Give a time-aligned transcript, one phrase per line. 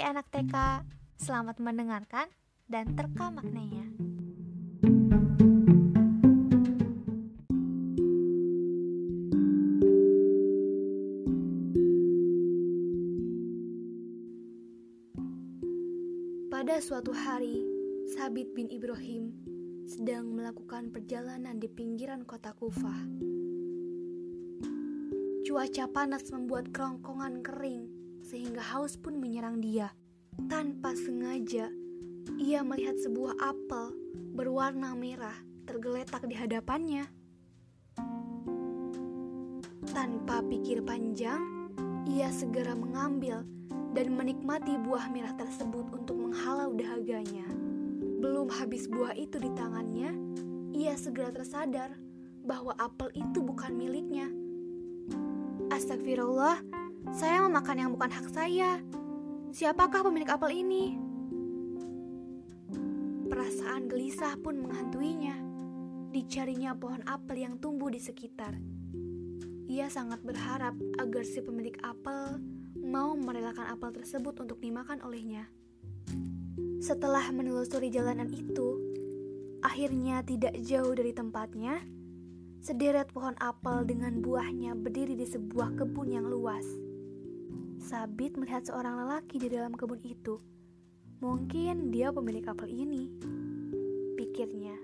[0.00, 0.56] Hai anak TK,
[1.20, 2.32] selamat mendengarkan
[2.72, 3.84] dan terka maknanya.
[16.48, 17.60] Pada suatu hari,
[18.16, 19.36] Sabit bin Ibrahim
[19.84, 23.04] sedang melakukan perjalanan di pinggiran kota Kufah.
[25.44, 29.92] Cuaca panas membuat kerongkongan kering, sehingga haus pun menyerang dia.
[30.48, 31.68] Tanpa sengaja,
[32.40, 33.92] ia melihat sebuah apel
[34.32, 37.04] berwarna merah tergeletak di hadapannya.
[39.90, 41.70] Tanpa pikir panjang,
[42.06, 43.42] ia segera mengambil
[43.90, 47.46] dan menikmati buah merah tersebut untuk menghalau dahaganya.
[48.22, 50.14] Belum habis buah itu di tangannya,
[50.70, 51.98] ia segera tersadar
[52.46, 54.30] bahwa apel itu bukan miliknya.
[55.70, 56.62] Astagfirullah,
[57.08, 58.84] saya memakan yang bukan hak saya.
[59.50, 60.84] Siapakah pemilik apel ini?
[63.26, 65.40] Perasaan gelisah pun menghantuinya.
[66.12, 68.58] Dicarinya pohon apel yang tumbuh di sekitar.
[69.70, 72.42] Ia sangat berharap agar si pemilik apel
[72.82, 75.46] mau merelakan apel tersebut untuk dimakan olehnya.
[76.82, 78.76] Setelah menelusuri jalanan itu,
[79.62, 81.78] akhirnya tidak jauh dari tempatnya,
[82.58, 86.89] sederet pohon apel dengan buahnya berdiri di sebuah kebun yang luas.
[87.90, 90.38] Sabit melihat seorang lelaki di dalam kebun itu.
[91.18, 93.10] Mungkin dia pemilik apel ini,
[94.14, 94.78] pikirnya.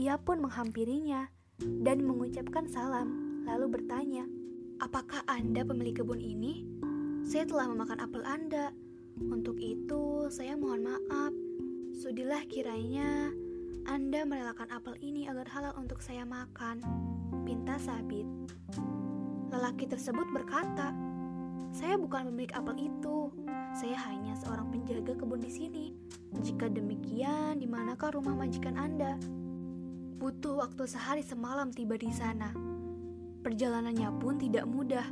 [0.00, 1.28] Ia pun menghampirinya
[1.60, 3.12] dan mengucapkan salam,
[3.44, 4.24] lalu bertanya,
[4.80, 6.64] Apakah Anda pemilik kebun ini?
[7.20, 8.72] Saya telah memakan apel Anda.
[9.20, 11.36] Untuk itu, saya mohon maaf.
[12.00, 13.28] Sudilah kiranya
[13.84, 16.80] Anda merelakan apel ini agar halal untuk saya makan.
[17.44, 18.24] Pinta Sabit.
[19.50, 20.90] Lelaki tersebut berkata,
[21.76, 23.30] saya bukan pemilik apel itu.
[23.76, 25.84] Saya hanya seorang penjaga kebun di sini.
[26.40, 29.20] Jika demikian, di manakah rumah majikan Anda?
[30.16, 32.48] Butuh waktu sehari semalam tiba di sana.
[33.44, 35.04] Perjalanannya pun tidak mudah.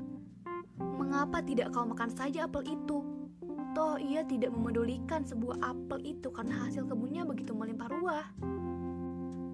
[0.81, 3.05] Mengapa tidak kau makan saja apel itu?
[3.77, 8.27] Toh ia tidak memedulikan sebuah apel itu karena hasil kebunnya begitu melimpah ruah.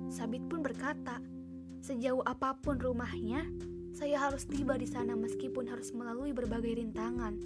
[0.06, 1.18] Sabit pun berkata,
[1.82, 3.48] sejauh apa pun rumahnya,
[3.94, 7.36] saya harus tiba di sana meskipun harus melalui berbagai rintangan.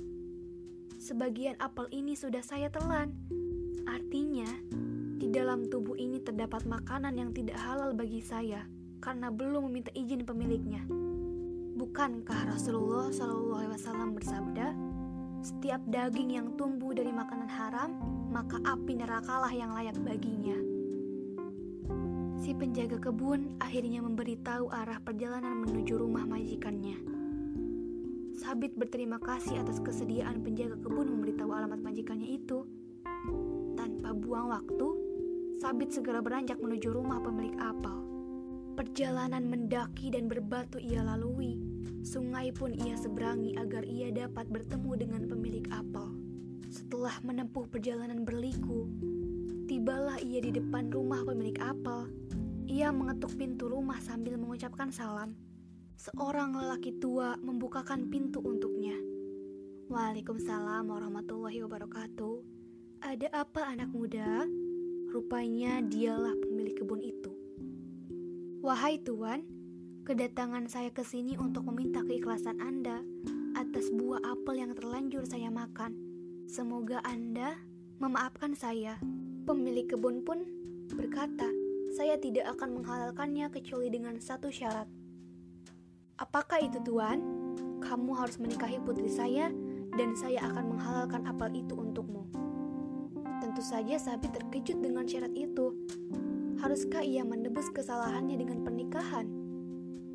[1.01, 3.13] Sebagian apel ini sudah saya telan.
[3.85, 4.49] Artinya,
[5.21, 8.65] di dalam tubuh ini terdapat makanan yang tidak halal bagi saya
[9.05, 10.81] karena belum meminta izin pemiliknya.
[11.75, 14.67] Bukankah Rasulullah Shallallahu Alaihi Wasallam bersabda,
[15.45, 17.91] setiap daging yang tumbuh dari makanan haram,
[18.33, 20.74] maka api nerakalah yang layak baginya.
[22.45, 27.01] Si penjaga kebun akhirnya memberitahu arah perjalanan menuju rumah majikannya.
[28.37, 32.69] Sabit berterima kasih atas kesediaan penjaga kebun memberitahu alamat majikannya itu.
[33.81, 34.89] Tanpa buang waktu,
[35.57, 37.97] Sabit segera beranjak menuju rumah pemilik apel.
[38.77, 41.57] Perjalanan mendaki dan berbatu ia lalui.
[42.05, 46.13] Sungai pun ia seberangi agar ia dapat bertemu dengan pemilik apel.
[46.69, 48.85] Setelah menempuh perjalanan berliku,
[50.35, 52.11] tibalah ia di depan rumah pemilik apel.
[52.67, 55.39] Ia mengetuk pintu rumah sambil mengucapkan salam.
[55.95, 58.99] Seorang lelaki tua membukakan pintu untuknya.
[59.87, 62.35] Waalaikumsalam warahmatullahi wabarakatuh.
[63.07, 64.43] Ada apa anak muda?
[65.15, 67.31] Rupanya dialah pemilik kebun itu.
[68.59, 69.47] Wahai Tuan,
[70.03, 73.07] kedatangan saya ke sini untuk meminta keikhlasan Anda
[73.55, 75.95] atas buah apel yang terlanjur saya makan.
[76.51, 77.55] Semoga Anda
[78.03, 78.99] memaafkan saya.
[79.45, 80.41] Pemilik kebun pun
[80.89, 81.45] berkata,
[81.93, 84.89] saya tidak akan menghalalkannya kecuali dengan satu syarat.
[86.17, 87.21] Apakah itu Tuan?
[87.85, 89.53] Kamu harus menikahi putri saya
[90.01, 92.25] dan saya akan menghalalkan apel itu untukmu.
[93.45, 95.77] Tentu saja Sabi terkejut dengan syarat itu.
[96.65, 99.29] Haruskah ia menebus kesalahannya dengan pernikahan?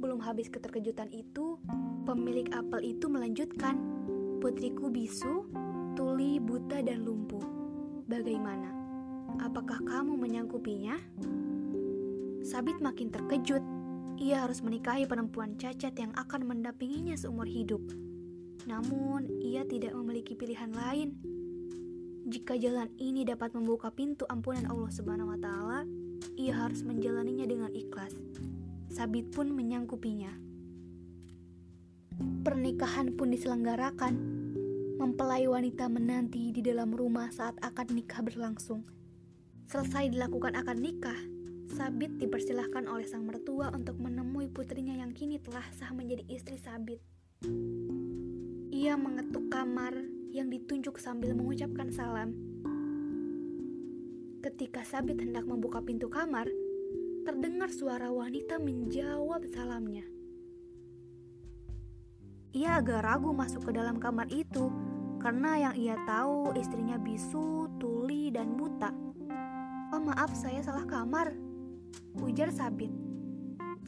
[0.02, 1.62] Belum habis keterkejutan itu,
[2.02, 3.78] pemilik apel itu melanjutkan,
[4.42, 5.46] "Putriku bisu,
[5.94, 7.46] tuli, buta, dan lumpuh.
[8.10, 8.79] Bagaimana?
[9.38, 10.98] Apakah kamu menyangkupinya?"
[12.42, 13.62] Sabit makin terkejut.
[14.20, 17.80] Ia harus menikahi perempuan cacat yang akan mendampinginya seumur hidup.
[18.68, 21.16] Namun, ia tidak memiliki pilihan lain.
[22.30, 25.82] Jika jalan ini dapat membuka pintu ampunan Allah Subhanahu wa taala,
[26.36, 28.14] ia harus menjalaninya dengan ikhlas.
[28.92, 30.30] Sabit pun menyangkupinya.
[32.44, 34.14] Pernikahan pun diselenggarakan.
[35.00, 38.84] Mempelai wanita menanti di dalam rumah saat akad nikah berlangsung.
[39.70, 41.14] Selesai dilakukan akad nikah,
[41.78, 46.98] Sabit dipersilahkan oleh sang mertua untuk menemui putrinya yang kini telah sah menjadi istri Sabit.
[48.74, 49.94] Ia mengetuk kamar
[50.34, 52.34] yang ditunjuk sambil mengucapkan salam.
[54.42, 56.50] Ketika Sabit hendak membuka pintu kamar,
[57.30, 60.02] terdengar suara wanita menjawab salamnya.
[62.58, 64.74] Ia agak ragu masuk ke dalam kamar itu
[65.22, 69.09] karena yang ia tahu istrinya bisu, tuli, dan buta.
[69.90, 71.34] Oh maaf, saya salah kamar,
[72.22, 72.94] ujar Sabit.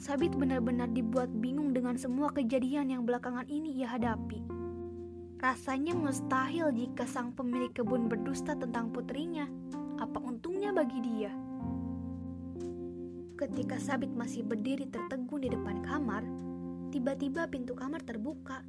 [0.02, 4.42] Sabit benar-benar dibuat bingung dengan semua kejadian yang belakangan ini ia hadapi.
[5.38, 9.46] Rasanya mustahil jika sang pemilik kebun berdusta tentang putrinya.
[10.02, 11.30] Apa untungnya bagi dia?
[13.38, 16.26] Ketika Sabit masih berdiri tertegun di depan kamar,
[16.90, 18.66] tiba-tiba pintu kamar terbuka.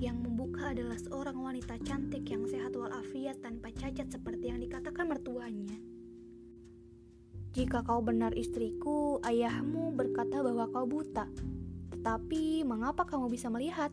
[0.00, 5.91] Yang membuka adalah seorang wanita cantik yang sehat walafiat tanpa cacat seperti yang dikatakan mertuanya.
[7.52, 11.28] Jika kau benar istriku, ayahmu berkata bahwa kau buta.
[11.92, 13.92] Tetapi mengapa kamu bisa melihat?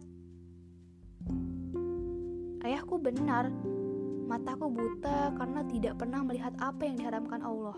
[2.64, 3.52] Ayahku benar,
[4.32, 7.76] mataku buta karena tidak pernah melihat apa yang diharamkan Allah.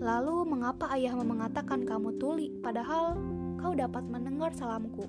[0.00, 3.20] Lalu mengapa ayahmu mengatakan kamu tuli padahal
[3.60, 5.04] kau dapat mendengar salamku?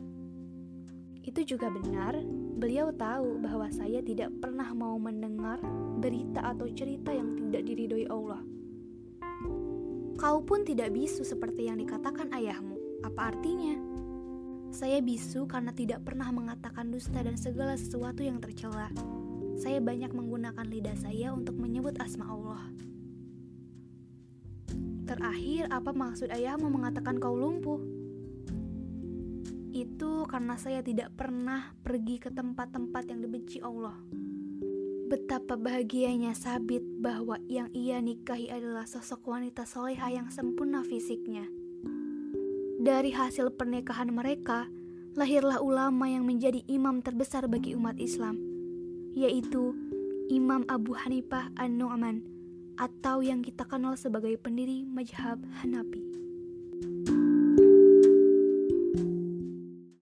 [1.24, 2.20] Itu juga benar,
[2.60, 5.64] beliau tahu bahwa saya tidak pernah mau mendengar
[6.04, 8.44] berita atau cerita yang tidak diridhoi Allah.
[10.18, 12.76] Kau pun tidak bisu seperti yang dikatakan ayahmu.
[13.06, 13.78] Apa artinya?
[14.72, 18.88] Saya bisu karena tidak pernah mengatakan dusta dan segala sesuatu yang tercela.
[19.60, 22.64] Saya banyak menggunakan lidah saya untuk menyebut asma Allah.
[25.12, 27.84] Terakhir, apa maksud ayahmu mengatakan kau lumpuh?
[29.76, 34.00] Itu karena saya tidak pernah pergi ke tempat-tempat yang dibenci Allah.
[35.12, 41.52] Betapa bahagianya Sabit bahwa yang ia nikahi adalah sosok wanita soleha yang sempurna fisiknya.
[42.80, 44.72] Dari hasil pernikahan mereka,
[45.20, 48.40] lahirlah ulama yang menjadi imam terbesar bagi umat Islam,
[49.12, 49.76] yaitu
[50.32, 52.24] Imam Abu Hanifah An-Nu'man
[52.80, 56.08] atau yang kita kenal sebagai pendiri Majhab Hanafi.